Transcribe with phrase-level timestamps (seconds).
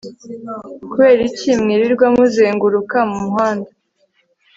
[0.91, 3.69] kubera iki mwirirwa muzenguruka mumuhanda